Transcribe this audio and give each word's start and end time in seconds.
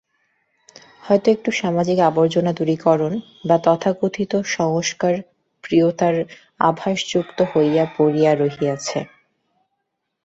হয়তো 1.03 1.27
একটু 1.31 1.49
সামাজিক 1.51 1.97
আবর্জনা-দূরীকরণ 2.09 3.13
বা 3.47 3.57
তথাকথিত 3.65 4.31
সংস্কার-প্রিয়তার 4.51 6.15
আভাসযুক্ত 6.61 7.37
হইয়া 7.51 7.83
পড়িয়া 7.97 8.31
রহিয়াছে। 8.35 8.99